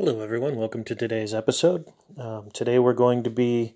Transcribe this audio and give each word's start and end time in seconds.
Hello, 0.00 0.20
everyone. 0.20 0.54
Welcome 0.54 0.84
to 0.84 0.94
today's 0.94 1.34
episode. 1.34 1.84
Um, 2.16 2.50
today, 2.52 2.78
we're 2.78 2.92
going 2.92 3.24
to 3.24 3.30
be 3.30 3.74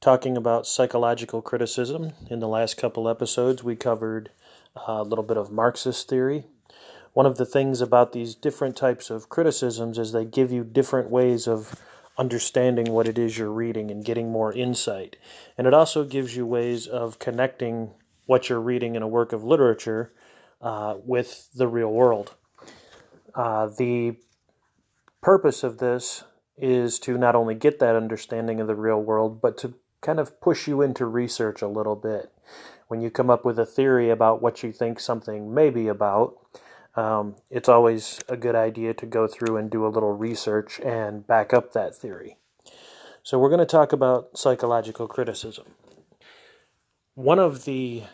talking 0.00 0.34
about 0.34 0.66
psychological 0.66 1.42
criticism. 1.42 2.12
In 2.30 2.38
the 2.38 2.48
last 2.48 2.78
couple 2.78 3.06
episodes, 3.06 3.62
we 3.62 3.76
covered 3.76 4.30
a 4.86 5.02
little 5.02 5.22
bit 5.22 5.36
of 5.36 5.52
Marxist 5.52 6.08
theory. 6.08 6.46
One 7.12 7.26
of 7.26 7.36
the 7.36 7.44
things 7.44 7.82
about 7.82 8.12
these 8.12 8.34
different 8.34 8.78
types 8.78 9.10
of 9.10 9.28
criticisms 9.28 9.98
is 9.98 10.12
they 10.12 10.24
give 10.24 10.50
you 10.50 10.64
different 10.64 11.10
ways 11.10 11.46
of 11.46 11.78
understanding 12.16 12.90
what 12.90 13.06
it 13.06 13.18
is 13.18 13.36
you're 13.36 13.52
reading 13.52 13.90
and 13.90 14.02
getting 14.02 14.32
more 14.32 14.54
insight. 14.54 15.16
And 15.58 15.66
it 15.66 15.74
also 15.74 16.02
gives 16.02 16.34
you 16.34 16.46
ways 16.46 16.86
of 16.86 17.18
connecting 17.18 17.90
what 18.24 18.48
you're 18.48 18.58
reading 18.58 18.94
in 18.94 19.02
a 19.02 19.06
work 19.06 19.34
of 19.34 19.44
literature 19.44 20.14
uh, 20.62 20.94
with 21.04 21.50
the 21.54 21.68
real 21.68 21.92
world. 21.92 22.36
Uh, 23.34 23.66
the 23.66 24.16
purpose 25.20 25.62
of 25.62 25.78
this 25.78 26.24
is 26.56 26.98
to 27.00 27.16
not 27.16 27.34
only 27.34 27.54
get 27.54 27.78
that 27.78 27.96
understanding 27.96 28.60
of 28.60 28.66
the 28.66 28.74
real 28.74 29.00
world, 29.00 29.40
but 29.40 29.56
to 29.58 29.74
kind 30.00 30.18
of 30.18 30.40
push 30.40 30.66
you 30.66 30.82
into 30.82 31.06
research 31.06 31.62
a 31.62 31.68
little 31.68 31.96
bit. 31.96 32.32
When 32.88 33.00
you 33.00 33.10
come 33.10 33.30
up 33.30 33.44
with 33.44 33.58
a 33.58 33.66
theory 33.66 34.10
about 34.10 34.40
what 34.40 34.62
you 34.62 34.72
think 34.72 34.98
something 34.98 35.52
may 35.52 35.70
be 35.70 35.88
about, 35.88 36.36
um, 36.96 37.36
it's 37.50 37.68
always 37.68 38.20
a 38.28 38.36
good 38.36 38.54
idea 38.54 38.94
to 38.94 39.06
go 39.06 39.26
through 39.26 39.56
and 39.56 39.70
do 39.70 39.86
a 39.86 39.88
little 39.88 40.12
research 40.12 40.80
and 40.80 41.26
back 41.26 41.52
up 41.52 41.72
that 41.72 41.94
theory. 41.94 42.38
So, 43.22 43.38
we're 43.38 43.50
going 43.50 43.58
to 43.60 43.66
talk 43.66 43.92
about 43.92 44.38
psychological 44.38 45.06
criticism. 45.06 45.66
One 47.14 47.38
of 47.38 47.66
the 47.66 48.04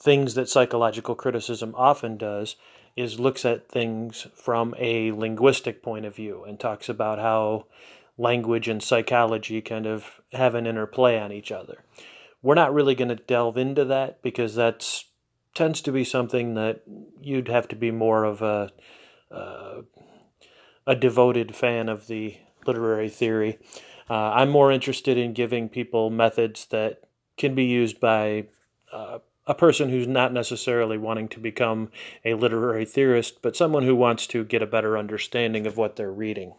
things 0.00 0.34
that 0.34 0.48
psychological 0.48 1.14
criticism 1.14 1.74
often 1.76 2.16
does 2.16 2.56
is 2.96 3.18
looks 3.18 3.44
at 3.44 3.68
things 3.68 4.26
from 4.34 4.74
a 4.78 5.12
linguistic 5.12 5.82
point 5.82 6.04
of 6.04 6.14
view 6.14 6.44
and 6.44 6.58
talks 6.58 6.88
about 6.88 7.18
how 7.18 7.66
language 8.18 8.68
and 8.68 8.82
psychology 8.82 9.60
kind 9.60 9.86
of 9.86 10.20
have 10.32 10.54
an 10.54 10.66
interplay 10.66 11.18
on 11.18 11.32
each 11.32 11.50
other. 11.50 11.84
We're 12.42 12.54
not 12.54 12.74
really 12.74 12.94
going 12.94 13.08
to 13.08 13.16
delve 13.16 13.56
into 13.56 13.84
that 13.86 14.22
because 14.22 14.54
that 14.56 15.04
tends 15.54 15.80
to 15.82 15.92
be 15.92 16.04
something 16.04 16.54
that 16.54 16.82
you'd 17.20 17.48
have 17.48 17.68
to 17.68 17.76
be 17.76 17.90
more 17.90 18.24
of 18.24 18.42
a 18.42 18.70
uh, 19.30 19.82
a 20.86 20.94
devoted 20.94 21.54
fan 21.54 21.88
of 21.88 22.06
the 22.06 22.36
literary 22.66 23.08
theory. 23.08 23.58
Uh, 24.10 24.32
I'm 24.34 24.50
more 24.50 24.72
interested 24.72 25.16
in 25.16 25.32
giving 25.32 25.68
people 25.68 26.10
methods 26.10 26.66
that 26.66 27.02
can 27.36 27.54
be 27.54 27.64
used 27.64 28.00
by 28.00 28.46
uh, 28.92 29.20
a 29.46 29.54
person 29.54 29.88
who's 29.88 30.06
not 30.06 30.32
necessarily 30.32 30.96
wanting 30.96 31.28
to 31.28 31.40
become 31.40 31.90
a 32.24 32.34
literary 32.34 32.84
theorist, 32.84 33.42
but 33.42 33.56
someone 33.56 33.82
who 33.82 33.96
wants 33.96 34.26
to 34.28 34.44
get 34.44 34.62
a 34.62 34.66
better 34.66 34.96
understanding 34.96 35.66
of 35.66 35.76
what 35.76 35.96
they're 35.96 36.12
reading. 36.12 36.54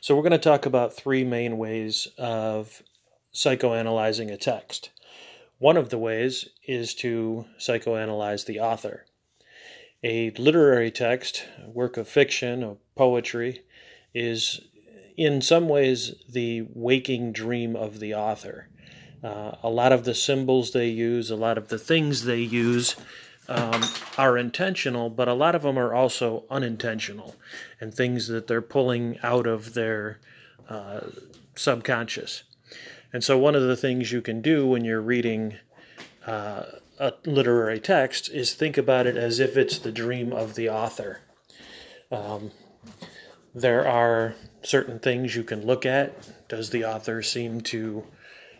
So, 0.00 0.14
we're 0.14 0.22
going 0.22 0.32
to 0.32 0.38
talk 0.38 0.66
about 0.66 0.92
three 0.92 1.24
main 1.24 1.56
ways 1.56 2.08
of 2.18 2.82
psychoanalyzing 3.32 4.30
a 4.30 4.36
text. 4.36 4.90
One 5.58 5.76
of 5.76 5.90
the 5.90 5.98
ways 5.98 6.48
is 6.66 6.94
to 6.96 7.46
psychoanalyze 7.58 8.46
the 8.46 8.58
author. 8.58 9.06
A 10.02 10.30
literary 10.32 10.90
text, 10.90 11.44
a 11.64 11.70
work 11.70 11.96
of 11.96 12.08
fiction, 12.08 12.64
or 12.64 12.78
poetry, 12.96 13.62
is 14.12 14.60
in 15.16 15.40
some 15.40 15.68
ways 15.68 16.14
the 16.28 16.66
waking 16.74 17.32
dream 17.32 17.76
of 17.76 18.00
the 18.00 18.14
author. 18.14 18.68
Uh, 19.22 19.56
a 19.62 19.70
lot 19.70 19.92
of 19.92 20.04
the 20.04 20.14
symbols 20.14 20.72
they 20.72 20.88
use, 20.88 21.30
a 21.30 21.36
lot 21.36 21.56
of 21.56 21.68
the 21.68 21.78
things 21.78 22.24
they 22.24 22.40
use 22.40 22.96
um, 23.48 23.82
are 24.18 24.36
intentional, 24.36 25.10
but 25.10 25.28
a 25.28 25.34
lot 25.34 25.54
of 25.54 25.62
them 25.62 25.78
are 25.78 25.94
also 25.94 26.44
unintentional 26.50 27.36
and 27.80 27.94
things 27.94 28.28
that 28.28 28.46
they're 28.46 28.62
pulling 28.62 29.18
out 29.22 29.46
of 29.46 29.74
their 29.74 30.18
uh, 30.68 31.00
subconscious. 31.54 32.44
And 33.12 33.22
so, 33.22 33.36
one 33.36 33.54
of 33.54 33.62
the 33.62 33.76
things 33.76 34.10
you 34.10 34.22
can 34.22 34.40
do 34.40 34.66
when 34.66 34.84
you're 34.84 35.00
reading 35.00 35.56
uh, 36.26 36.64
a 36.98 37.12
literary 37.24 37.80
text 37.80 38.30
is 38.30 38.54
think 38.54 38.78
about 38.78 39.06
it 39.06 39.16
as 39.16 39.40
if 39.40 39.56
it's 39.56 39.78
the 39.78 39.92
dream 39.92 40.32
of 40.32 40.54
the 40.54 40.68
author. 40.68 41.20
Um, 42.10 42.52
there 43.54 43.86
are 43.86 44.34
certain 44.62 44.98
things 44.98 45.34
you 45.34 45.42
can 45.42 45.66
look 45.66 45.84
at. 45.84 46.48
Does 46.48 46.70
the 46.70 46.84
author 46.84 47.22
seem 47.22 47.60
to 47.62 48.04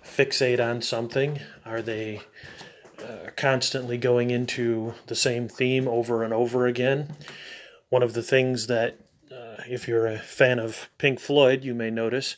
fixate 0.04 0.60
on 0.60 0.82
something? 0.82 1.40
Are 1.64 1.82
they 1.82 2.22
uh, 3.02 3.30
constantly 3.36 3.98
going 3.98 4.30
into 4.30 4.94
the 5.06 5.14
same 5.14 5.48
theme 5.48 5.88
over 5.88 6.22
and 6.22 6.32
over 6.32 6.66
again? 6.66 7.16
One 7.88 8.02
of 8.02 8.14
the 8.14 8.22
things 8.22 8.66
that, 8.68 8.98
uh, 9.30 9.62
if 9.68 9.88
you're 9.88 10.06
a 10.06 10.18
fan 10.18 10.58
of 10.58 10.88
Pink 10.98 11.20
Floyd, 11.20 11.64
you 11.64 11.74
may 11.74 11.90
notice 11.90 12.36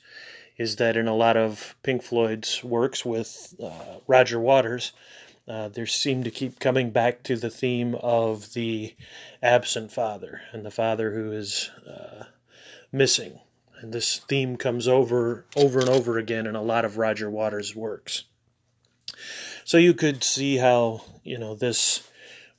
is 0.57 0.77
that 0.77 0.97
in 0.97 1.09
a 1.09 1.15
lot 1.15 1.37
of 1.37 1.75
Pink 1.83 2.03
Floyd's 2.03 2.63
works 2.63 3.05
with 3.05 3.55
uh, 3.63 3.99
Roger 4.07 4.39
Waters, 4.39 4.93
uh, 5.49 5.69
they 5.69 5.85
seem 5.85 6.25
to 6.25 6.31
keep 6.31 6.59
coming 6.59 6.91
back 6.91 7.23
to 7.25 7.37
the 7.37 7.51
theme 7.51 7.95
of 7.97 8.53
the 8.55 8.95
absent 9.43 9.93
father 9.93 10.41
and 10.53 10.65
the 10.65 10.71
father 10.71 11.13
who 11.13 11.33
is 11.33 11.71
uh, 11.87 12.25
missing 12.93 13.39
and 13.81 13.93
this 13.93 14.19
theme 14.19 14.57
comes 14.57 14.89
over 14.89 15.45
over 15.57 15.81
and 15.81 15.89
over 15.89 16.19
again 16.19 16.47
in 16.47 16.55
a 16.55 16.62
lot 16.62 16.85
of 16.85 16.99
Roger 16.99 17.31
Waters' 17.31 17.75
works. 17.75 18.25
So 19.65 19.79
you 19.79 19.95
could 19.95 20.23
see 20.23 20.57
how, 20.57 21.03
you 21.23 21.39
know, 21.39 21.55
this 21.55 22.07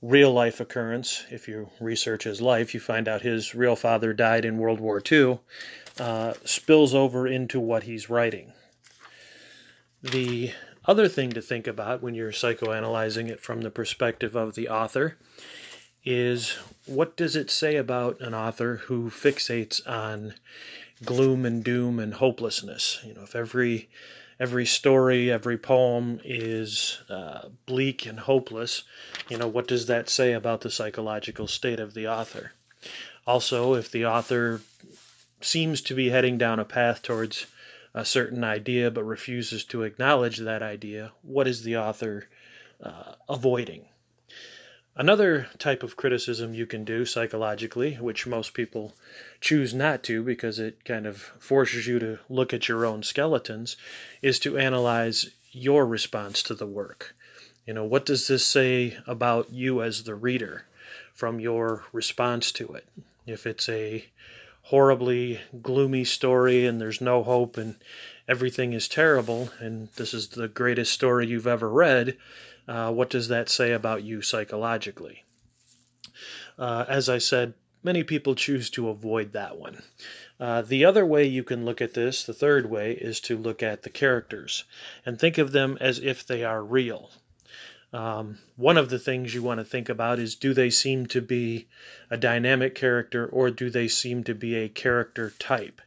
real 0.01 0.31
life 0.31 0.59
occurrence, 0.59 1.23
if 1.31 1.47
you 1.47 1.69
research 1.79 2.23
his 2.23 2.41
life, 2.41 2.73
you 2.73 2.79
find 2.79 3.07
out 3.07 3.21
his 3.21 3.55
real 3.55 3.75
father 3.75 4.13
died 4.13 4.45
in 4.45 4.57
World 4.57 4.79
War 4.79 5.01
II, 5.11 5.39
uh, 5.99 6.33
spills 6.43 6.93
over 6.93 7.27
into 7.27 7.59
what 7.59 7.83
he's 7.83 8.09
writing. 8.09 8.53
The 10.03 10.51
other 10.85 11.07
thing 11.07 11.31
to 11.31 11.41
think 11.41 11.65
about 11.67 12.03
when 12.03 12.13
you're 12.13 12.31
psychoanalyzing 12.31 13.29
it 13.29 13.41
from 13.41 13.61
the 13.61 13.71
perspective 13.71 14.35
of 14.35 14.53
the 14.55 14.69
author 14.69 15.17
is 16.03 16.57
what 16.85 17.17
does 17.17 17.35
it 17.35 17.49
say 17.49 17.75
about 17.75 18.21
an 18.21 18.35
author 18.35 18.77
who 18.85 19.09
fixates 19.09 19.81
on 19.87 20.35
gloom 21.03 21.45
and 21.45 21.63
doom 21.63 21.99
and 21.99 22.13
hopelessness. 22.13 22.99
You 23.05 23.13
know, 23.13 23.23
if 23.23 23.35
every 23.35 23.89
every 24.39 24.65
story, 24.65 25.31
every 25.31 25.57
poem 25.57 26.19
is 26.23 27.01
uh, 27.09 27.47
bleak 27.65 28.05
and 28.05 28.19
hopeless, 28.19 28.83
you 29.29 29.37
know, 29.37 29.47
what 29.47 29.67
does 29.67 29.87
that 29.87 30.09
say 30.09 30.33
about 30.33 30.61
the 30.61 30.69
psychological 30.69 31.47
state 31.47 31.79
of 31.79 31.93
the 31.93 32.07
author? 32.07 32.51
Also, 33.25 33.75
if 33.75 33.91
the 33.91 34.05
author 34.05 34.61
seems 35.41 35.81
to 35.81 35.95
be 35.95 36.09
heading 36.09 36.37
down 36.37 36.59
a 36.59 36.65
path 36.65 37.01
towards 37.01 37.47
a 37.93 38.03
certain 38.03 38.43
idea 38.43 38.91
but 38.91 39.03
refuses 39.03 39.63
to 39.63 39.83
acknowledge 39.83 40.37
that 40.37 40.61
idea, 40.61 41.11
what 41.21 41.47
is 41.47 41.63
the 41.63 41.77
author 41.77 42.27
uh, 42.83 43.13
avoiding? 43.29 43.85
Another 44.97 45.47
type 45.57 45.83
of 45.83 45.97
criticism 45.97 46.53
you 46.53 46.65
can 46.65 46.85
do 46.85 47.03
psychologically, 47.03 47.95
which 47.95 48.25
most 48.25 48.53
people 48.53 48.93
choose 49.41 49.73
not 49.73 50.03
to 50.03 50.23
because 50.23 50.57
it 50.57 50.85
kind 50.85 51.05
of 51.05 51.17
forces 51.17 51.85
you 51.85 51.99
to 51.99 52.19
look 52.29 52.53
at 52.53 52.69
your 52.69 52.85
own 52.85 53.03
skeletons, 53.03 53.75
is 54.21 54.39
to 54.39 54.57
analyze 54.57 55.31
your 55.51 55.85
response 55.85 56.41
to 56.43 56.53
the 56.53 56.65
work. 56.65 57.13
You 57.65 57.73
know, 57.73 57.83
what 57.83 58.05
does 58.05 58.27
this 58.27 58.45
say 58.45 58.97
about 59.05 59.51
you 59.51 59.81
as 59.81 60.03
the 60.03 60.15
reader 60.15 60.63
from 61.13 61.41
your 61.41 61.83
response 61.91 62.53
to 62.53 62.73
it? 62.73 62.87
If 63.25 63.45
it's 63.45 63.67
a 63.67 64.05
horribly 64.61 65.41
gloomy 65.61 66.05
story 66.05 66.65
and 66.65 66.79
there's 66.79 67.01
no 67.01 67.21
hope 67.21 67.57
and 67.57 67.75
everything 68.27 68.73
is 68.73 68.87
terrible 68.87 69.49
and 69.59 69.89
this 69.95 70.13
is 70.13 70.29
the 70.29 70.47
greatest 70.47 70.91
story 70.91 71.27
you've 71.27 71.47
ever 71.47 71.69
read, 71.69 72.17
uh, 72.67 72.91
what 72.91 73.09
does 73.09 73.27
that 73.27 73.49
say 73.49 73.71
about 73.71 74.03
you 74.03 74.21
psychologically? 74.21 75.23
Uh, 76.57 76.85
as 76.87 77.09
I 77.09 77.17
said, 77.17 77.53
many 77.83 78.03
people 78.03 78.33
choose 78.33 78.69
to 78.71 78.89
avoid 78.89 79.33
that 79.33 79.57
one. 79.57 79.83
Uh, 80.39 80.61
the 80.61 80.85
other 80.85 81.05
way 81.05 81.25
you 81.25 81.43
can 81.43 81.65
look 81.65 81.81
at 81.81 81.93
this, 81.93 82.23
the 82.23 82.33
third 82.33 82.69
way, 82.69 82.93
is 82.93 83.19
to 83.21 83.37
look 83.37 83.61
at 83.61 83.83
the 83.83 83.89
characters 83.89 84.63
and 85.05 85.19
think 85.19 85.37
of 85.37 85.51
them 85.51 85.77
as 85.79 85.99
if 85.99 86.25
they 86.25 86.43
are 86.43 86.63
real. 86.63 87.11
Um, 87.93 88.39
one 88.57 88.77
of 88.77 88.89
the 88.89 88.99
things 88.99 89.33
you 89.33 89.43
want 89.43 89.59
to 89.59 89.65
think 89.65 89.87
about 89.87 90.19
is 90.19 90.35
do 90.35 90.53
they 90.53 90.69
seem 90.69 91.05
to 91.07 91.21
be 91.21 91.67
a 92.09 92.17
dynamic 92.17 92.75
character 92.75 93.25
or 93.25 93.51
do 93.51 93.69
they 93.69 93.87
seem 93.87 94.23
to 94.25 94.35
be 94.35 94.55
a 94.55 94.67
character 94.67 95.31
type? 95.39 95.81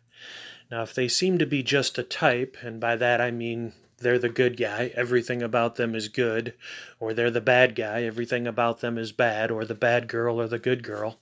Now, 0.71 0.83
if 0.83 0.95
they 0.95 1.09
seem 1.09 1.39
to 1.39 1.47
be 1.47 1.63
just 1.63 1.99
a 1.99 2.03
type, 2.03 2.57
and 2.63 2.79
by 2.79 2.97
that 2.97 3.21
I 3.21 3.31
mean 3.31 3.73
they're 3.99 4.19
the 4.19 4.29
good 4.29 4.57
guy, 4.57 4.93
everything 4.95 5.43
about 5.43 5.77
them 5.77 5.95
is 5.95 6.09
good, 6.09 6.55
or 7.01 7.15
they're 7.15 7.31
the 7.31 7.41
bad 7.41 7.75
guy, 7.75 8.03
everything 8.03 8.47
about 8.47 8.81
them 8.81 8.99
is 8.99 9.11
bad, 9.13 9.51
or 9.51 9.65
the 9.65 9.75
bad 9.75 10.09
girl 10.09 10.41
or 10.41 10.47
the 10.47 10.59
good 10.59 10.83
girl, 10.83 11.19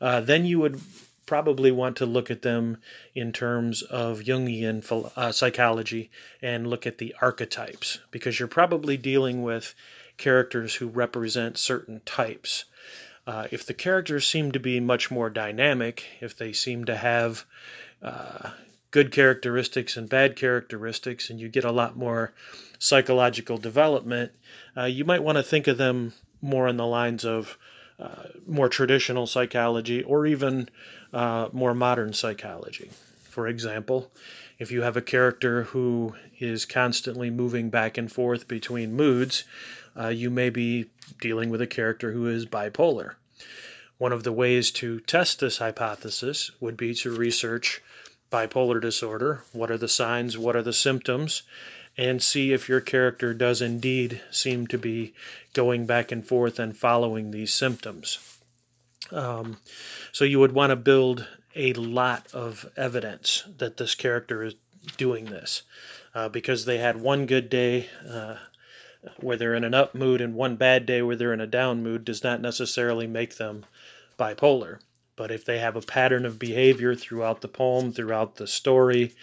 uh, 0.00 0.20
then 0.20 0.44
you 0.44 0.58
would 0.58 0.80
probably 1.26 1.70
want 1.70 1.96
to 1.98 2.06
look 2.06 2.30
at 2.30 2.40
them 2.40 2.78
in 3.14 3.32
terms 3.32 3.82
of 3.82 4.20
Jungian 4.20 4.82
uh, 5.16 5.30
psychology 5.30 6.10
and 6.40 6.66
look 6.66 6.86
at 6.86 6.96
the 6.96 7.14
archetypes, 7.20 7.98
because 8.10 8.38
you're 8.38 8.48
probably 8.48 8.96
dealing 8.96 9.42
with 9.42 9.74
characters 10.16 10.74
who 10.74 10.88
represent 10.88 11.58
certain 11.58 12.00
types. 12.06 12.64
Uh, 13.26 13.46
if 13.52 13.66
the 13.66 13.74
characters 13.74 14.26
seem 14.26 14.52
to 14.52 14.58
be 14.58 14.80
much 14.80 15.10
more 15.10 15.28
dynamic, 15.28 16.04
if 16.20 16.36
they 16.38 16.52
seem 16.52 16.86
to 16.86 16.96
have 16.96 17.44
uh, 18.02 18.50
good 18.90 19.12
characteristics 19.12 19.96
and 19.96 20.08
bad 20.08 20.36
characteristics, 20.36 21.30
and 21.30 21.40
you 21.40 21.48
get 21.48 21.64
a 21.64 21.72
lot 21.72 21.96
more 21.96 22.32
psychological 22.78 23.58
development, 23.58 24.32
uh, 24.76 24.84
you 24.84 25.04
might 25.04 25.22
want 25.22 25.36
to 25.36 25.42
think 25.42 25.66
of 25.66 25.78
them 25.78 26.12
more 26.40 26.68
on 26.68 26.76
the 26.76 26.86
lines 26.86 27.24
of 27.24 27.58
uh, 27.98 28.24
more 28.46 28.68
traditional 28.68 29.26
psychology 29.26 30.02
or 30.04 30.26
even 30.26 30.68
uh, 31.12 31.48
more 31.52 31.74
modern 31.74 32.12
psychology. 32.12 32.90
For 33.24 33.48
example, 33.48 34.10
if 34.58 34.70
you 34.70 34.82
have 34.82 34.96
a 34.96 35.02
character 35.02 35.64
who 35.64 36.14
is 36.38 36.64
constantly 36.64 37.30
moving 37.30 37.70
back 37.70 37.98
and 37.98 38.10
forth 38.10 38.48
between 38.48 38.94
moods, 38.94 39.44
uh, 39.98 40.08
you 40.08 40.30
may 40.30 40.50
be 40.50 40.86
dealing 41.20 41.50
with 41.50 41.60
a 41.60 41.66
character 41.66 42.12
who 42.12 42.28
is 42.28 42.46
bipolar. 42.46 43.14
One 43.98 44.12
of 44.12 44.22
the 44.22 44.32
ways 44.32 44.70
to 44.72 45.00
test 45.00 45.40
this 45.40 45.58
hypothesis 45.58 46.52
would 46.60 46.76
be 46.76 46.94
to 46.94 47.10
research 47.10 47.82
bipolar 48.30 48.80
disorder. 48.80 49.42
What 49.52 49.70
are 49.70 49.78
the 49.78 49.88
signs? 49.88 50.36
What 50.36 50.56
are 50.56 50.62
the 50.62 50.72
symptoms? 50.72 51.42
And 51.96 52.22
see 52.22 52.52
if 52.52 52.68
your 52.68 52.80
character 52.80 53.34
does 53.34 53.60
indeed 53.60 54.20
seem 54.30 54.66
to 54.68 54.78
be 54.78 55.14
going 55.52 55.86
back 55.86 56.12
and 56.12 56.24
forth 56.24 56.58
and 56.58 56.76
following 56.76 57.30
these 57.30 57.52
symptoms. 57.52 58.18
Um, 59.10 59.58
so 60.12 60.24
you 60.24 60.38
would 60.38 60.52
want 60.52 60.70
to 60.70 60.76
build 60.76 61.26
a 61.56 61.72
lot 61.72 62.26
of 62.32 62.70
evidence 62.76 63.44
that 63.58 63.76
this 63.76 63.94
character 63.94 64.44
is 64.44 64.54
doing 64.96 65.26
this 65.26 65.62
uh, 66.14 66.28
because 66.28 66.64
they 66.64 66.78
had 66.78 67.00
one 67.00 67.26
good 67.26 67.50
day 67.50 67.88
uh, 68.08 68.36
where 69.20 69.36
they're 69.36 69.54
in 69.54 69.64
an 69.64 69.74
up 69.74 69.94
mood 69.94 70.20
and 70.20 70.34
one 70.34 70.56
bad 70.56 70.86
day 70.86 71.02
where 71.02 71.16
they're 71.16 71.32
in 71.32 71.40
a 71.40 71.46
down 71.46 71.82
mood 71.82 72.04
does 72.04 72.22
not 72.22 72.40
necessarily 72.40 73.06
make 73.06 73.36
them 73.36 73.64
bipolar. 74.18 74.78
But 75.18 75.32
if 75.32 75.44
they 75.44 75.58
have 75.58 75.74
a 75.74 75.80
pattern 75.80 76.24
of 76.24 76.38
behavior 76.38 76.94
throughout 76.94 77.40
the 77.40 77.48
poem, 77.48 77.92
throughout 77.92 78.36
the 78.36 78.46
story, 78.46 79.16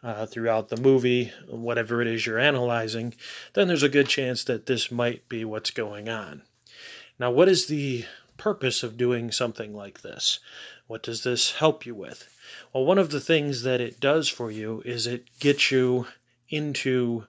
uh, 0.00 0.24
throughout 0.26 0.68
the 0.68 0.80
movie, 0.80 1.32
whatever 1.48 2.00
it 2.00 2.06
is 2.06 2.24
you're 2.24 2.38
analyzing, 2.38 3.14
then 3.54 3.66
there's 3.66 3.82
a 3.82 3.88
good 3.88 4.06
chance 4.06 4.44
that 4.44 4.66
this 4.66 4.92
might 4.92 5.28
be 5.28 5.44
what's 5.44 5.72
going 5.72 6.08
on. 6.08 6.42
Now, 7.18 7.32
what 7.32 7.48
is 7.48 7.66
the 7.66 8.04
purpose 8.36 8.84
of 8.84 8.96
doing 8.96 9.32
something 9.32 9.74
like 9.74 10.02
this? 10.02 10.38
What 10.86 11.02
does 11.02 11.24
this 11.24 11.50
help 11.50 11.84
you 11.84 11.96
with? 11.96 12.28
Well, 12.72 12.84
one 12.84 12.98
of 12.98 13.10
the 13.10 13.20
things 13.20 13.64
that 13.64 13.80
it 13.80 13.98
does 13.98 14.28
for 14.28 14.52
you 14.52 14.82
is 14.84 15.08
it 15.08 15.26
gets 15.40 15.72
you 15.72 16.06
into 16.48 17.26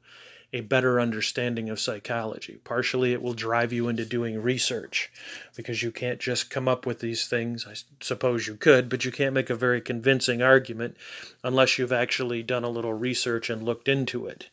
a 0.53 0.61
better 0.61 0.99
understanding 0.99 1.69
of 1.69 1.79
psychology. 1.79 2.59
Partially, 2.63 3.13
it 3.13 3.21
will 3.21 3.33
drive 3.33 3.71
you 3.71 3.87
into 3.87 4.05
doing 4.05 4.41
research 4.41 5.09
because 5.55 5.81
you 5.81 5.91
can't 5.91 6.19
just 6.19 6.49
come 6.49 6.67
up 6.67 6.85
with 6.85 6.99
these 6.99 7.25
things. 7.27 7.65
I 7.65 7.75
suppose 8.01 8.47
you 8.47 8.55
could, 8.55 8.89
but 8.89 9.05
you 9.05 9.11
can't 9.11 9.33
make 9.33 9.49
a 9.49 9.55
very 9.55 9.79
convincing 9.79 10.41
argument 10.41 10.97
unless 11.43 11.77
you've 11.77 11.93
actually 11.93 12.43
done 12.43 12.65
a 12.65 12.69
little 12.69 12.93
research 12.93 13.49
and 13.49 13.63
looked 13.63 13.87
into 13.87 14.27
it. 14.27 14.49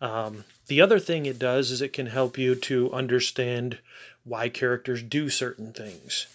Um, 0.00 0.44
the 0.68 0.80
other 0.80 0.98
thing 0.98 1.26
it 1.26 1.38
does 1.38 1.70
is 1.70 1.82
it 1.82 1.92
can 1.92 2.06
help 2.06 2.38
you 2.38 2.54
to 2.54 2.92
understand 2.92 3.78
why 4.24 4.48
characters 4.48 5.02
do 5.02 5.28
certain 5.28 5.72
things. 5.72 6.26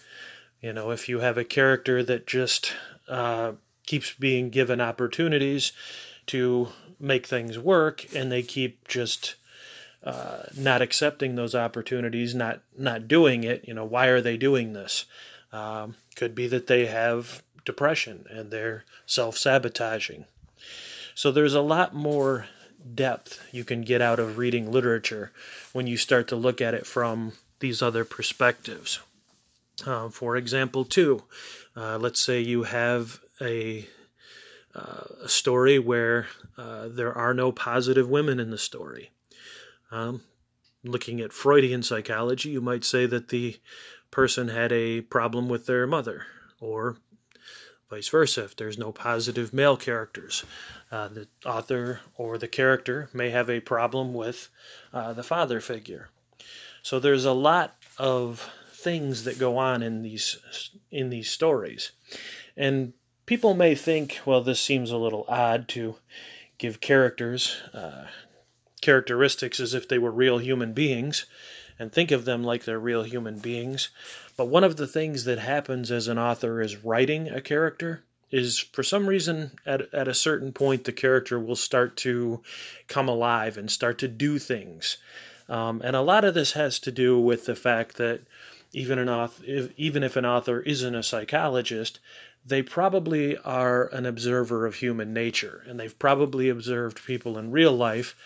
You 0.60 0.72
know, 0.72 0.90
if 0.90 1.08
you 1.08 1.20
have 1.20 1.38
a 1.38 1.44
character 1.44 2.02
that 2.02 2.26
just 2.26 2.74
uh, 3.08 3.52
keeps 3.86 4.12
being 4.12 4.50
given 4.50 4.80
opportunities 4.80 5.72
to 6.26 6.68
make 7.02 7.26
things 7.26 7.58
work 7.58 8.14
and 8.14 8.30
they 8.30 8.42
keep 8.42 8.88
just 8.88 9.34
uh, 10.04 10.44
not 10.56 10.82
accepting 10.82 11.34
those 11.34 11.54
opportunities, 11.54 12.34
not 12.34 12.60
not 12.76 13.08
doing 13.08 13.44
it. 13.44 13.66
You 13.66 13.74
know, 13.74 13.84
why 13.84 14.06
are 14.06 14.20
they 14.20 14.36
doing 14.36 14.72
this? 14.72 15.04
Um, 15.52 15.96
could 16.16 16.34
be 16.34 16.46
that 16.48 16.66
they 16.66 16.86
have 16.86 17.42
depression 17.64 18.26
and 18.30 18.50
they're 18.50 18.84
self 19.06 19.36
sabotaging. 19.36 20.24
So 21.14 21.30
there's 21.30 21.54
a 21.54 21.60
lot 21.60 21.94
more 21.94 22.46
depth 22.94 23.40
you 23.52 23.64
can 23.64 23.82
get 23.82 24.00
out 24.00 24.18
of 24.18 24.38
reading 24.38 24.72
literature 24.72 25.30
when 25.72 25.86
you 25.86 25.96
start 25.96 26.28
to 26.28 26.36
look 26.36 26.60
at 26.60 26.74
it 26.74 26.86
from 26.86 27.32
these 27.60 27.82
other 27.82 28.04
perspectives. 28.04 28.98
Uh, 29.86 30.08
for 30.08 30.36
example, 30.36 30.84
too, 30.84 31.22
uh, 31.76 31.98
let's 31.98 32.20
say 32.20 32.40
you 32.40 32.64
have 32.64 33.20
a 33.40 33.86
uh, 34.74 35.04
a 35.24 35.28
story 35.28 35.78
where 35.78 36.26
uh, 36.56 36.88
there 36.88 37.12
are 37.16 37.34
no 37.34 37.52
positive 37.52 38.08
women 38.08 38.40
in 38.40 38.50
the 38.50 38.58
story. 38.58 39.10
Um, 39.90 40.22
looking 40.84 41.20
at 41.20 41.32
Freudian 41.32 41.82
psychology, 41.82 42.50
you 42.50 42.60
might 42.60 42.84
say 42.84 43.06
that 43.06 43.28
the 43.28 43.58
person 44.10 44.48
had 44.48 44.72
a 44.72 45.02
problem 45.02 45.48
with 45.48 45.66
their 45.66 45.86
mother, 45.86 46.26
or 46.60 46.96
vice 47.90 48.08
versa. 48.08 48.44
If 48.44 48.56
there's 48.56 48.78
no 48.78 48.92
positive 48.92 49.52
male 49.52 49.76
characters, 49.76 50.44
uh, 50.90 51.08
the 51.08 51.28
author 51.44 52.00
or 52.16 52.38
the 52.38 52.48
character 52.48 53.08
may 53.12 53.30
have 53.30 53.50
a 53.50 53.60
problem 53.60 54.14
with 54.14 54.48
uh, 54.92 55.12
the 55.12 55.22
father 55.22 55.60
figure. 55.60 56.08
So 56.82 56.98
there's 56.98 57.26
a 57.26 57.32
lot 57.32 57.74
of 57.98 58.50
things 58.72 59.24
that 59.24 59.38
go 59.38 59.58
on 59.58 59.82
in 59.82 60.02
these 60.02 60.70
in 60.90 61.10
these 61.10 61.30
stories, 61.30 61.92
and 62.56 62.92
people 63.32 63.54
may 63.54 63.74
think, 63.74 64.20
well, 64.26 64.42
this 64.42 64.60
seems 64.60 64.90
a 64.90 64.96
little 64.98 65.24
odd 65.26 65.66
to 65.66 65.94
give 66.58 66.82
characters 66.82 67.62
uh, 67.72 68.04
characteristics 68.82 69.58
as 69.58 69.72
if 69.72 69.88
they 69.88 69.96
were 69.96 70.10
real 70.10 70.36
human 70.36 70.74
beings 70.74 71.24
and 71.78 71.90
think 71.90 72.10
of 72.10 72.26
them 72.26 72.44
like 72.44 72.66
they're 72.66 72.78
real 72.78 73.02
human 73.02 73.38
beings. 73.38 73.88
But 74.36 74.48
one 74.48 74.64
of 74.64 74.76
the 74.76 74.86
things 74.86 75.24
that 75.24 75.38
happens 75.38 75.90
as 75.90 76.08
an 76.08 76.18
author 76.18 76.60
is 76.60 76.84
writing 76.84 77.30
a 77.30 77.40
character 77.40 78.02
is 78.30 78.58
for 78.58 78.82
some 78.82 79.06
reason 79.06 79.52
at, 79.64 79.94
at 79.94 80.08
a 80.08 80.12
certain 80.12 80.52
point 80.52 80.84
the 80.84 80.92
character 80.92 81.40
will 81.40 81.56
start 81.56 81.96
to 81.96 82.42
come 82.86 83.08
alive 83.08 83.56
and 83.56 83.70
start 83.70 84.00
to 84.00 84.08
do 84.08 84.38
things. 84.38 84.98
Um, 85.48 85.80
and 85.82 85.96
a 85.96 86.02
lot 86.02 86.26
of 86.26 86.34
this 86.34 86.52
has 86.52 86.78
to 86.80 86.92
do 86.92 87.18
with 87.18 87.46
the 87.46 87.56
fact 87.56 87.96
that 87.96 88.20
even 88.74 88.98
an 88.98 89.08
author, 89.08 89.42
if, 89.46 89.70
even 89.78 90.02
if 90.02 90.16
an 90.16 90.26
author 90.26 90.60
isn't 90.60 90.94
a 90.94 91.02
psychologist, 91.02 91.98
they 92.44 92.62
probably 92.62 93.36
are 93.38 93.86
an 93.88 94.06
observer 94.06 94.66
of 94.66 94.74
human 94.74 95.12
nature, 95.12 95.62
and 95.66 95.78
they've 95.78 95.98
probably 95.98 96.48
observed 96.48 97.04
people 97.04 97.38
in 97.38 97.50
real 97.50 97.72
life 97.72 98.16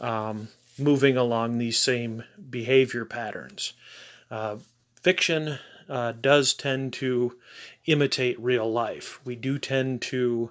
um, 0.00 0.48
moving 0.78 1.16
along 1.16 1.58
these 1.58 1.78
same 1.78 2.24
behavior 2.50 3.04
patterns. 3.04 3.72
Uh, 4.30 4.56
fiction 5.02 5.58
uh, 5.88 6.12
does 6.12 6.54
tend 6.54 6.92
to 6.94 7.36
imitate 7.86 8.40
real 8.40 8.70
life. 8.70 9.20
We 9.24 9.36
do 9.36 9.58
tend 9.58 10.02
to 10.02 10.50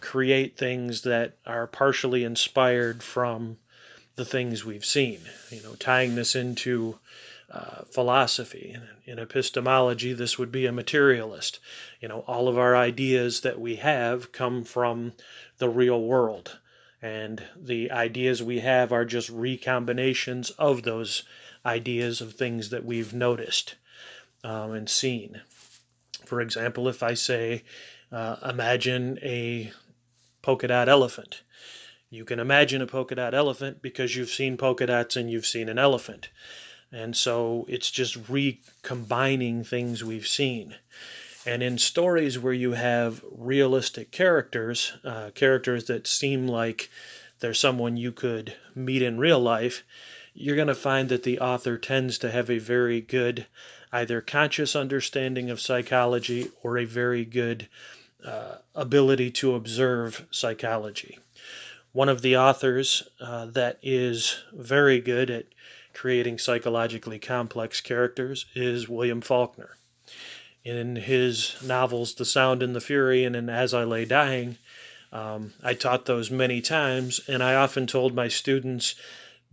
create 0.00 0.56
things 0.56 1.02
that 1.02 1.36
are 1.46 1.66
partially 1.66 2.24
inspired 2.24 3.02
from 3.02 3.56
the 4.16 4.24
things 4.24 4.64
we've 4.64 4.84
seen. 4.84 5.20
You 5.50 5.62
know, 5.62 5.74
tying 5.74 6.14
this 6.14 6.34
into 6.34 6.98
uh, 7.50 7.82
philosophy. 7.90 8.76
In 9.04 9.18
epistemology, 9.18 10.12
this 10.12 10.38
would 10.38 10.50
be 10.50 10.66
a 10.66 10.72
materialist. 10.72 11.60
You 12.00 12.08
know, 12.08 12.20
all 12.26 12.48
of 12.48 12.58
our 12.58 12.76
ideas 12.76 13.40
that 13.40 13.60
we 13.60 13.76
have 13.76 14.32
come 14.32 14.64
from 14.64 15.12
the 15.58 15.68
real 15.68 16.02
world, 16.02 16.58
and 17.00 17.42
the 17.56 17.90
ideas 17.90 18.42
we 18.42 18.60
have 18.60 18.92
are 18.92 19.04
just 19.04 19.30
recombinations 19.30 20.50
of 20.58 20.82
those 20.82 21.24
ideas 21.66 22.20
of 22.20 22.34
things 22.34 22.70
that 22.70 22.84
we've 22.84 23.14
noticed 23.14 23.74
um, 24.42 24.72
and 24.72 24.88
seen. 24.88 25.40
For 26.24 26.40
example, 26.40 26.88
if 26.88 27.02
I 27.02 27.14
say, 27.14 27.62
uh, 28.10 28.36
imagine 28.48 29.18
a 29.22 29.72
polka 30.42 30.68
dot 30.68 30.88
elephant. 30.88 31.42
You 32.10 32.24
can 32.24 32.38
imagine 32.38 32.80
a 32.82 32.86
polka 32.86 33.14
dot 33.14 33.34
elephant 33.34 33.82
because 33.82 34.14
you've 34.14 34.30
seen 34.30 34.56
polka 34.56 34.86
dots 34.86 35.16
and 35.16 35.30
you've 35.30 35.46
seen 35.46 35.68
an 35.68 35.78
elephant. 35.78 36.28
And 36.92 37.16
so 37.16 37.66
it's 37.68 37.90
just 37.90 38.28
recombining 38.28 39.64
things 39.64 40.04
we've 40.04 40.26
seen. 40.26 40.76
And 41.46 41.62
in 41.62 41.76
stories 41.78 42.38
where 42.38 42.52
you 42.52 42.72
have 42.72 43.22
realistic 43.30 44.10
characters, 44.10 44.94
uh, 45.04 45.30
characters 45.34 45.84
that 45.86 46.06
seem 46.06 46.48
like 46.48 46.90
they're 47.40 47.52
someone 47.52 47.96
you 47.96 48.12
could 48.12 48.54
meet 48.74 49.02
in 49.02 49.18
real 49.18 49.40
life, 49.40 49.84
you're 50.32 50.56
going 50.56 50.68
to 50.68 50.74
find 50.74 51.08
that 51.10 51.22
the 51.22 51.38
author 51.38 51.76
tends 51.76 52.18
to 52.18 52.30
have 52.30 52.50
a 52.50 52.58
very 52.58 53.00
good, 53.00 53.46
either 53.92 54.20
conscious 54.20 54.74
understanding 54.74 55.50
of 55.50 55.60
psychology 55.60 56.50
or 56.62 56.78
a 56.78 56.84
very 56.84 57.24
good 57.24 57.68
uh, 58.24 58.56
ability 58.74 59.30
to 59.30 59.54
observe 59.54 60.26
psychology. 60.30 61.18
One 61.92 62.08
of 62.08 62.22
the 62.22 62.36
authors 62.36 63.08
uh, 63.20 63.46
that 63.46 63.78
is 63.82 64.42
very 64.52 65.00
good 65.00 65.30
at 65.30 65.44
creating 65.94 66.38
psychologically 66.38 67.18
complex 67.18 67.80
characters 67.80 68.46
is 68.54 68.88
William 68.88 69.20
Faulkner. 69.20 69.76
In 70.64 70.96
his 70.96 71.56
novels, 71.62 72.14
The 72.14 72.24
Sound 72.24 72.62
and 72.62 72.74
the 72.74 72.80
Fury, 72.80 73.24
and 73.24 73.36
in 73.36 73.48
As 73.48 73.72
I 73.72 73.84
Lay 73.84 74.04
Dying, 74.04 74.58
um, 75.12 75.52
I 75.62 75.74
taught 75.74 76.06
those 76.06 76.30
many 76.30 76.60
times, 76.60 77.20
and 77.28 77.42
I 77.42 77.54
often 77.54 77.86
told 77.86 78.14
my 78.14 78.28
students 78.28 78.96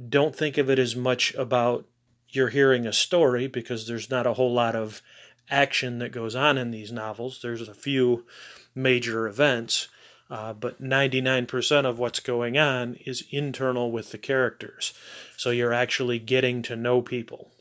don't 0.09 0.35
think 0.35 0.57
of 0.57 0.69
it 0.69 0.79
as 0.79 0.95
much 0.95 1.33
about 1.35 1.85
you're 2.29 2.49
hearing 2.49 2.87
a 2.87 2.93
story 2.93 3.47
because 3.47 3.87
there's 3.87 4.09
not 4.09 4.25
a 4.25 4.33
whole 4.33 4.53
lot 4.53 4.75
of 4.75 5.01
action 5.49 5.99
that 5.99 6.11
goes 6.11 6.35
on 6.35 6.57
in 6.57 6.71
these 6.71 6.91
novels. 6.91 7.39
There's 7.41 7.67
a 7.67 7.73
few 7.73 8.25
major 8.73 9.27
events, 9.27 9.89
uh, 10.31 10.53
but 10.53 10.81
99% 10.81 11.85
of 11.85 11.99
what's 11.99 12.21
going 12.21 12.57
on 12.57 12.95
is 13.05 13.25
internal 13.31 13.91
with 13.91 14.11
the 14.11 14.17
characters. 14.17 14.93
So 15.35 15.49
you're 15.49 15.73
actually 15.73 16.19
getting 16.19 16.61
to 16.63 16.75
know 16.77 17.01
people. 17.01 17.51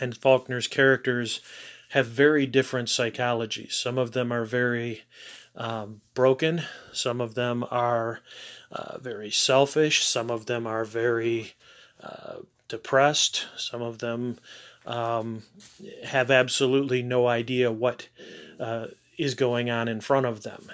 And 0.00 0.16
Faulkner's 0.16 0.68
characters 0.68 1.40
have 1.90 2.06
very 2.06 2.46
different 2.46 2.88
psychologies. 2.88 3.72
Some 3.72 3.98
of 3.98 4.12
them 4.12 4.30
are 4.30 4.44
very 4.44 5.02
um, 5.56 6.00
broken, 6.14 6.62
some 6.92 7.20
of 7.20 7.34
them 7.34 7.64
are 7.70 8.20
uh, 8.70 8.98
very 8.98 9.30
selfish, 9.30 10.04
some 10.04 10.30
of 10.30 10.46
them 10.46 10.66
are 10.66 10.84
very 10.84 11.52
uh, 12.00 12.36
depressed, 12.68 13.46
some 13.56 13.82
of 13.82 13.98
them 13.98 14.38
um, 14.86 15.42
have 16.04 16.30
absolutely 16.30 17.02
no 17.02 17.26
idea 17.26 17.70
what 17.70 18.08
uh, 18.58 18.86
is 19.18 19.34
going 19.34 19.68
on 19.68 19.88
in 19.88 20.00
front 20.00 20.26
of 20.26 20.44
them. 20.44 20.70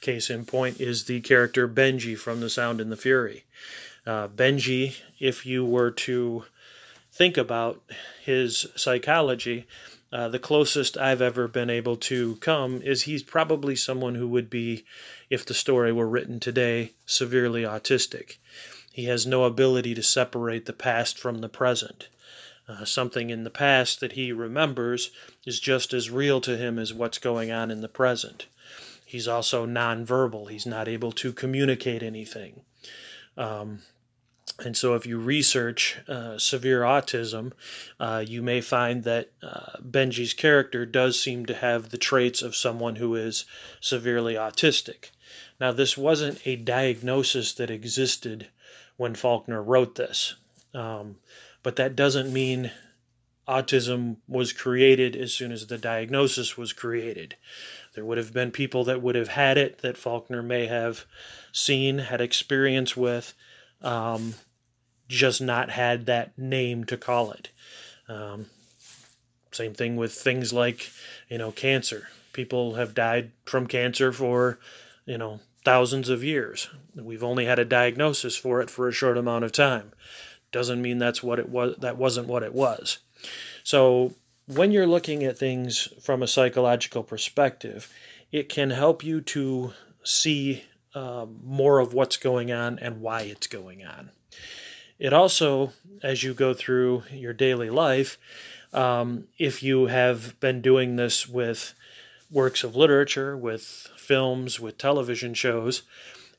Case 0.00 0.30
in 0.30 0.46
point 0.46 0.80
is 0.80 1.04
the 1.04 1.20
character 1.20 1.68
Benji 1.68 2.16
from 2.16 2.40
The 2.40 2.48
Sound 2.48 2.80
and 2.80 2.90
the 2.90 2.96
Fury. 2.96 3.44
Uh, 4.06 4.28
Benji, 4.28 4.96
if 5.18 5.44
you 5.44 5.64
were 5.64 5.90
to 5.90 6.44
think 7.12 7.36
about 7.36 7.82
his 8.22 8.66
psychology, 8.76 9.66
uh, 10.12 10.28
the 10.28 10.38
closest 10.38 10.96
I've 10.96 11.20
ever 11.20 11.46
been 11.46 11.70
able 11.70 11.96
to 11.96 12.36
come 12.36 12.82
is 12.82 13.02
he's 13.02 13.22
probably 13.22 13.76
someone 13.76 14.14
who 14.14 14.26
would 14.28 14.48
be, 14.48 14.84
if 15.28 15.44
the 15.44 15.54
story 15.54 15.92
were 15.92 16.08
written 16.08 16.40
today, 16.40 16.92
severely 17.06 17.62
autistic. 17.62 18.38
He 18.92 19.04
has 19.04 19.26
no 19.26 19.44
ability 19.44 19.94
to 19.94 20.02
separate 20.02 20.66
the 20.66 20.72
past 20.72 21.18
from 21.18 21.40
the 21.40 21.48
present. 21.48 22.08
Uh, 22.66 22.84
something 22.84 23.30
in 23.30 23.44
the 23.44 23.50
past 23.50 24.00
that 24.00 24.12
he 24.12 24.32
remembers 24.32 25.10
is 25.44 25.60
just 25.60 25.92
as 25.92 26.10
real 26.10 26.40
to 26.40 26.56
him 26.56 26.78
as 26.78 26.94
what's 26.94 27.18
going 27.18 27.50
on 27.50 27.70
in 27.70 27.80
the 27.80 27.88
present. 27.88 28.46
He's 29.10 29.26
also 29.26 29.66
nonverbal. 29.66 30.48
He's 30.48 30.66
not 30.66 30.86
able 30.86 31.10
to 31.10 31.32
communicate 31.32 32.00
anything. 32.00 32.60
Um, 33.36 33.80
and 34.64 34.76
so, 34.76 34.94
if 34.94 35.04
you 35.04 35.18
research 35.18 35.98
uh, 36.06 36.38
severe 36.38 36.82
autism, 36.82 37.50
uh, 37.98 38.22
you 38.24 38.40
may 38.40 38.60
find 38.60 39.02
that 39.02 39.32
uh, 39.42 39.78
Benji's 39.82 40.32
character 40.32 40.86
does 40.86 41.20
seem 41.20 41.44
to 41.46 41.54
have 41.54 41.88
the 41.88 41.98
traits 41.98 42.40
of 42.40 42.54
someone 42.54 42.94
who 42.96 43.16
is 43.16 43.46
severely 43.80 44.34
autistic. 44.34 45.10
Now, 45.58 45.72
this 45.72 45.98
wasn't 45.98 46.40
a 46.46 46.54
diagnosis 46.54 47.52
that 47.54 47.68
existed 47.68 48.46
when 48.96 49.16
Faulkner 49.16 49.60
wrote 49.60 49.96
this. 49.96 50.36
Um, 50.72 51.16
but 51.64 51.74
that 51.76 51.96
doesn't 51.96 52.32
mean 52.32 52.70
autism 53.50 54.18
was 54.28 54.52
created 54.52 55.16
as 55.16 55.34
soon 55.34 55.50
as 55.50 55.66
the 55.66 55.78
diagnosis 55.78 56.56
was 56.56 56.72
created. 56.72 57.34
There 57.94 58.04
would 58.04 58.18
have 58.18 58.32
been 58.32 58.50
people 58.50 58.84
that 58.84 59.02
would 59.02 59.14
have 59.14 59.28
had 59.28 59.58
it 59.58 59.78
that 59.78 59.96
Faulkner 59.96 60.42
may 60.42 60.66
have 60.66 61.04
seen, 61.52 61.98
had 61.98 62.20
experience 62.20 62.96
with, 62.96 63.34
um, 63.82 64.34
just 65.08 65.40
not 65.40 65.70
had 65.70 66.06
that 66.06 66.38
name 66.38 66.84
to 66.84 66.96
call 66.96 67.32
it. 67.32 67.50
Um, 68.08 68.46
same 69.52 69.74
thing 69.74 69.96
with 69.96 70.12
things 70.12 70.52
like, 70.52 70.90
you 71.28 71.38
know, 71.38 71.50
cancer. 71.50 72.08
People 72.32 72.74
have 72.74 72.94
died 72.94 73.32
from 73.44 73.66
cancer 73.66 74.12
for, 74.12 74.60
you 75.04 75.18
know, 75.18 75.40
thousands 75.64 76.08
of 76.08 76.22
years. 76.22 76.68
We've 76.94 77.24
only 77.24 77.44
had 77.44 77.58
a 77.58 77.64
diagnosis 77.64 78.36
for 78.36 78.60
it 78.60 78.70
for 78.70 78.86
a 78.86 78.92
short 78.92 79.18
amount 79.18 79.44
of 79.44 79.52
time 79.52 79.92
doesn't 80.52 80.82
mean 80.82 80.98
that's 80.98 81.22
what 81.22 81.38
it 81.38 81.48
was 81.48 81.76
that 81.78 81.96
wasn't 81.96 82.26
what 82.26 82.42
it 82.42 82.54
was 82.54 82.98
so 83.62 84.12
when 84.54 84.72
you're 84.72 84.86
looking 84.86 85.22
at 85.24 85.38
things 85.38 85.88
from 86.00 86.22
a 86.22 86.26
psychological 86.26 87.02
perspective 87.02 87.92
it 88.32 88.48
can 88.48 88.70
help 88.70 89.02
you 89.04 89.20
to 89.20 89.72
see 90.04 90.64
uh, 90.94 91.26
more 91.44 91.78
of 91.78 91.94
what's 91.94 92.16
going 92.16 92.52
on 92.52 92.78
and 92.78 93.00
why 93.00 93.22
it's 93.22 93.46
going 93.46 93.84
on. 93.84 94.10
It 94.98 95.12
also 95.12 95.72
as 96.02 96.22
you 96.22 96.34
go 96.34 96.54
through 96.54 97.04
your 97.12 97.32
daily 97.32 97.70
life 97.70 98.18
um, 98.72 99.24
if 99.38 99.62
you 99.62 99.86
have 99.86 100.38
been 100.40 100.62
doing 100.62 100.96
this 100.96 101.28
with 101.28 101.74
works 102.30 102.62
of 102.62 102.76
literature 102.76 103.36
with 103.36 103.88
films 103.96 104.60
with 104.60 104.78
television 104.78 105.34
shows 105.34 105.82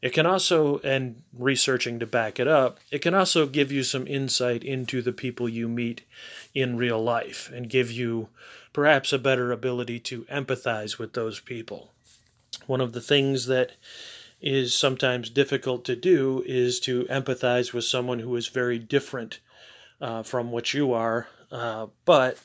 it 0.01 0.13
can 0.13 0.25
also, 0.25 0.79
and 0.79 1.21
researching 1.37 1.99
to 1.99 2.05
back 2.05 2.39
it 2.39 2.47
up, 2.47 2.79
it 2.89 2.99
can 2.99 3.13
also 3.13 3.45
give 3.45 3.71
you 3.71 3.83
some 3.83 4.07
insight 4.07 4.63
into 4.63 5.01
the 5.01 5.13
people 5.13 5.47
you 5.47 5.67
meet 5.67 6.01
in 6.53 6.77
real 6.77 7.01
life 7.01 7.51
and 7.53 7.69
give 7.69 7.91
you 7.91 8.29
perhaps 8.73 9.13
a 9.13 9.19
better 9.19 9.51
ability 9.51 9.99
to 9.99 10.23
empathize 10.23 10.97
with 10.97 11.13
those 11.13 11.39
people. 11.39 11.91
One 12.65 12.81
of 12.81 12.93
the 12.93 13.01
things 13.01 13.45
that 13.45 13.73
is 14.41 14.73
sometimes 14.73 15.29
difficult 15.29 15.85
to 15.85 15.95
do 15.95 16.43
is 16.47 16.79
to 16.79 17.03
empathize 17.05 17.73
with 17.73 17.85
someone 17.85 18.19
who 18.19 18.35
is 18.35 18.47
very 18.47 18.79
different 18.79 19.39
uh, 20.01 20.23
from 20.23 20.51
what 20.51 20.73
you 20.73 20.93
are. 20.93 21.27
Uh, 21.51 21.87
but 22.05 22.39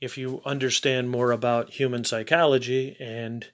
if 0.00 0.16
you 0.16 0.40
understand 0.44 1.10
more 1.10 1.32
about 1.32 1.70
human 1.70 2.04
psychology 2.04 2.96
and 3.00 3.46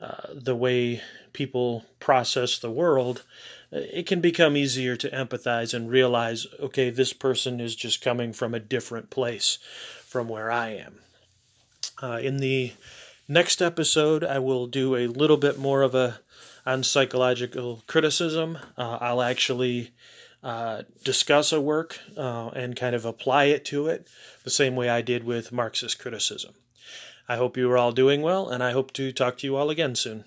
uh, 0.00 0.28
the 0.32 0.56
way 0.56 1.02
people 1.32 1.84
process 1.98 2.58
the 2.58 2.70
world, 2.70 3.22
it 3.70 4.06
can 4.06 4.20
become 4.20 4.56
easier 4.56 4.96
to 4.96 5.10
empathize 5.10 5.74
and 5.74 5.90
realize 5.90 6.46
okay, 6.58 6.90
this 6.90 7.12
person 7.12 7.60
is 7.60 7.76
just 7.76 8.02
coming 8.02 8.32
from 8.32 8.54
a 8.54 8.60
different 8.60 9.10
place 9.10 9.58
from 10.06 10.28
where 10.28 10.50
I 10.50 10.70
am. 10.70 10.98
Uh, 12.02 12.18
in 12.22 12.38
the 12.38 12.72
next 13.28 13.60
episode, 13.62 14.24
I 14.24 14.38
will 14.38 14.66
do 14.66 14.96
a 14.96 15.06
little 15.06 15.36
bit 15.36 15.58
more 15.58 15.82
of 15.82 15.94
a 15.94 16.20
on 16.66 16.82
psychological 16.82 17.82
criticism. 17.86 18.58
Uh, 18.76 18.98
I'll 19.00 19.22
actually 19.22 19.90
uh, 20.42 20.82
discuss 21.04 21.52
a 21.52 21.60
work 21.60 21.98
uh, 22.16 22.48
and 22.48 22.76
kind 22.76 22.94
of 22.94 23.04
apply 23.04 23.44
it 23.44 23.64
to 23.66 23.88
it 23.88 24.08
the 24.44 24.50
same 24.50 24.76
way 24.76 24.88
I 24.88 25.02
did 25.02 25.24
with 25.24 25.52
Marxist 25.52 25.98
criticism. 25.98 26.54
I 27.30 27.36
hope 27.36 27.56
you 27.56 27.70
are 27.70 27.78
all 27.78 27.92
doing 27.92 28.22
well, 28.22 28.48
and 28.48 28.60
I 28.60 28.72
hope 28.72 28.92
to 28.94 29.12
talk 29.12 29.38
to 29.38 29.46
you 29.46 29.54
all 29.54 29.70
again 29.70 29.94
soon. 29.94 30.24